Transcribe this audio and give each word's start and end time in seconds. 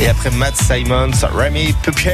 Et 0.00 0.08
après 0.08 0.30
Matt 0.32 0.56
Simons, 0.56 1.12
Rémi 1.32 1.72
Pupier. 1.82 2.10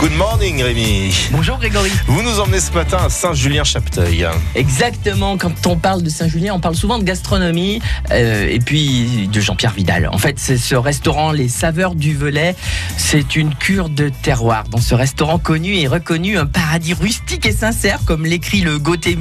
Good 0.00 0.12
morning 0.16 0.62
Rémi. 0.62 1.14
Bonjour 1.30 1.56
Grégory. 1.56 1.92
Vous 2.08 2.22
nous 2.22 2.40
emmenez 2.40 2.58
ce 2.58 2.72
matin 2.72 2.98
à 3.06 3.08
Saint-Julien-Chapteuil. 3.08 4.26
Exactement, 4.56 5.38
quand 5.38 5.64
on 5.66 5.76
parle 5.76 6.02
de 6.02 6.10
Saint-Julien, 6.10 6.54
on 6.54 6.60
parle 6.60 6.74
souvent 6.74 6.98
de 6.98 7.04
gastronomie 7.04 7.80
euh, 8.10 8.48
et 8.48 8.58
puis 8.58 9.28
de 9.32 9.40
Jean-Pierre 9.40 9.74
Vidal. 9.74 10.08
En 10.12 10.18
fait, 10.18 10.40
c'est 10.40 10.56
ce 10.56 10.74
restaurant 10.74 11.30
Les 11.30 11.48
Saveurs 11.48 11.94
du 11.94 12.16
Velay. 12.16 12.56
C'est 12.96 13.36
une 13.36 13.54
cure 13.54 13.90
de 13.90 14.08
terroir. 14.08 14.64
Dans 14.64 14.80
ce 14.80 14.96
restaurant 14.96 15.38
connu 15.38 15.76
et 15.76 15.86
reconnu, 15.86 16.36
un 16.36 16.46
paradis 16.68 16.92
rustique 16.92 17.46
et 17.46 17.52
sincère, 17.52 18.00
comme 18.04 18.26
l'écrit 18.26 18.60
le 18.60 18.78
Gauthier 18.78 19.16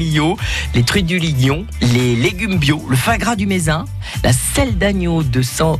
les 0.75 0.83
truites 0.83 1.05
du 1.05 1.17
Lignon, 1.17 1.65
les 1.79 2.13
légumes 2.17 2.57
bio, 2.57 2.85
le 2.89 2.97
foie 2.97 3.17
gras 3.17 3.37
du 3.37 3.45
Mézin, 3.47 3.85
la 4.21 4.33
selle 4.33 4.77
d'agneau 4.77 5.23
de, 5.23 5.41
sang- 5.41 5.79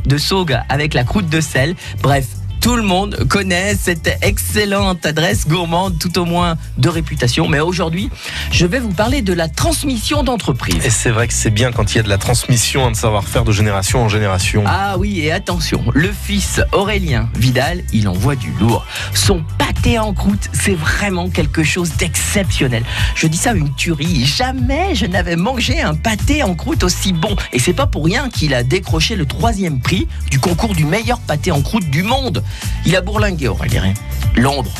avec 0.70 0.94
la 0.94 1.04
croûte 1.04 1.28
de 1.28 1.42
sel. 1.42 1.76
Bref, 2.02 2.26
tout 2.62 2.76
le 2.76 2.84
monde 2.84 3.26
connaît 3.30 3.76
cette 3.76 4.10
excellente 4.22 5.06
adresse 5.06 5.48
gourmande, 5.48 5.98
tout 6.00 6.20
au 6.20 6.26
moins 6.26 6.58
de 6.78 6.90
réputation. 6.90 7.48
Mais 7.48 7.60
aujourd'hui, 7.60 8.10
je 8.52 8.66
vais 8.66 8.80
vous 8.80 8.94
parler 8.94 9.22
de 9.22 9.34
la 9.34 9.48
transmission 9.48 10.24
d'entreprise. 10.24 10.86
Et 10.86 10.90
c'est 10.90 11.12
vrai 11.12 11.28
que 11.28 11.34
c'est 11.34 11.50
bien 11.50 11.72
quand 11.72 11.94
il 11.94 11.98
y 11.98 12.00
a 12.00 12.04
de 12.04 12.10
la 12.10 12.18
transmission, 12.18 12.86
un 12.86 12.94
savoir-faire 12.94 13.44
de 13.44 13.52
génération 13.52 14.04
en 14.04 14.10
génération. 14.10 14.64
Ah 14.66 14.98
oui, 14.98 15.22
et 15.22 15.32
attention, 15.32 15.84
le 15.94 16.12
fils 16.12 16.62
Aurélien 16.72 17.30
Vidal, 17.36 17.84
il 17.94 18.08
envoie 18.08 18.36
du 18.36 18.52
lourd. 18.60 18.86
Son 19.14 19.44
pâté 19.58 20.00
en 20.00 20.14
croûte, 20.14 20.50
c'est 20.54 20.76
vraiment 20.76 21.30
quelque 21.30 21.64
chose 21.64 21.92
d'exceptionnel. 21.98 22.84
Je 23.16 23.28
dis 23.28 23.38
ça 23.38 23.54
une 23.54 23.74
tuerie. 23.76 24.26
Jamais 24.26 24.96
je 24.96 25.06
n'avais 25.06 25.36
mangé 25.36 25.82
un 25.82 25.96
pâté 25.96 26.44
en 26.44 26.56
croûte 26.56 26.84
aussi 26.84 27.14
bon. 27.14 27.36
Et 27.54 27.60
c'est 27.60 27.74
pas 27.74 27.88
pour 27.88 28.06
rien 28.06 28.30
qu'il 28.30 28.54
a 28.54 28.64
décroché 28.64 29.16
le 29.16 29.26
troisième 29.26 29.80
prix 29.80 30.08
du 30.30 30.40
concours 30.40 30.76
du 30.76 30.86
meilleur 30.86 31.20
pâté 31.20 31.52
en 31.52 31.62
croûte 31.62 31.90
du 31.90 32.04
monde. 32.04 32.44
Il 32.86 32.96
a 32.96 33.02
bourlingué 33.02 33.48
Aurélien. 33.48 33.94
Londres, 34.36 34.74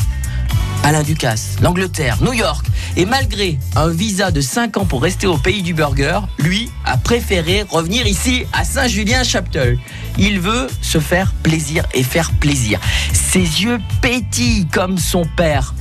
Alain 0.84 1.02
Ducasse, 1.02 1.56
l'Angleterre, 1.60 2.18
New 2.22 2.32
York. 2.32 2.66
Et 2.96 3.04
malgré 3.04 3.58
un 3.76 3.88
visa 3.88 4.30
de 4.30 4.40
5 4.40 4.78
ans 4.78 4.84
pour 4.84 5.02
rester 5.02 5.26
au 5.26 5.36
pays 5.36 5.62
du 5.62 5.74
burger, 5.74 6.20
lui 6.38 6.70
a 6.84 6.96
préféré 6.96 7.64
revenir 7.68 8.06
ici 8.06 8.44
à 8.52 8.64
Saint-Julien-Chapteuil. 8.64 9.78
Il 10.18 10.40
veut 10.40 10.68
se 10.80 10.98
faire 10.98 11.32
plaisir 11.42 11.84
et 11.94 12.02
faire 12.02 12.32
plaisir. 12.32 12.80
Ses 13.12 13.40
yeux 13.40 13.78
pétillent 14.00 14.66
comme 14.66 14.98
son 14.98 15.24
père. 15.36 15.74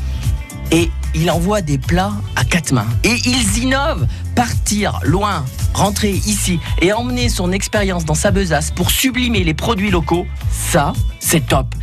Et 0.72 0.92
il 1.20 1.32
envoie 1.32 1.62
des 1.62 1.78
plats 1.78 2.14
à 2.36 2.44
quatre 2.46 2.72
mains. 2.72 2.88
Et 3.04 3.16
ils 3.26 3.58
innovent. 3.64 4.06
Partir 4.36 5.00
loin, 5.04 5.44
rentrer 5.74 6.12
ici 6.12 6.60
et 6.82 6.94
emmener 6.94 7.28
son 7.30 7.52
expérience 7.52 8.06
dans 8.06 8.14
sa 8.14 8.30
besace 8.30 8.70
pour 8.72 8.92
sublimer 8.92 9.44
les 9.44 9.56
produits 9.56 9.90
locaux, 9.90 10.28
ça, 10.52 10.94
c'est 11.20 11.48
top. 11.48 11.74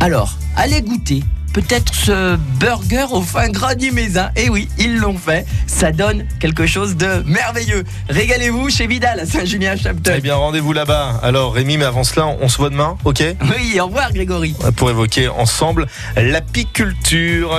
Alors, 0.00 0.36
allez 0.56 0.82
goûter 0.82 1.22
peut-être 1.54 1.94
ce 1.94 2.36
burger 2.60 3.06
au 3.12 3.22
fin 3.22 3.48
gras 3.48 3.74
du 3.74 3.90
Mézin. 3.90 4.28
Et 4.36 4.50
oui, 4.50 4.68
ils 4.78 4.98
l'ont 4.98 5.16
fait. 5.16 5.46
Ça 5.66 5.90
donne 5.90 6.26
quelque 6.38 6.66
chose 6.66 6.96
de 6.98 7.22
merveilleux. 7.24 7.82
Régalez-vous 8.10 8.68
chez 8.68 8.86
Vidal 8.86 9.20
à 9.20 9.22
Eh 9.22 9.26
Saint-Julien-Chapteuil. 9.26 10.20
bien, 10.20 10.34
rendez-vous 10.34 10.74
là-bas. 10.74 11.18
Alors 11.22 11.54
Rémi, 11.54 11.78
mais 11.78 11.86
avant 11.86 12.04
cela, 12.04 12.26
on 12.26 12.50
se 12.50 12.58
voit 12.58 12.68
demain, 12.68 12.98
ok? 13.06 13.22
Oui, 13.56 13.80
au 13.80 13.86
revoir 13.86 14.12
Grégory. 14.12 14.54
Pour 14.76 14.90
évoquer 14.90 15.28
ensemble 15.28 15.86
l'apiculture. 16.14 17.58